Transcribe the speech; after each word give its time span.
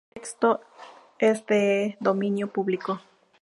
El 0.07 0.13
texto 0.23 0.61
es 1.19 1.45
de 1.45 1.95
dominio 1.99 2.51
público. 2.51 2.99